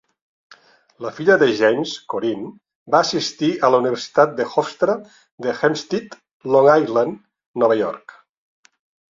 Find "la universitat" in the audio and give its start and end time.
3.75-4.41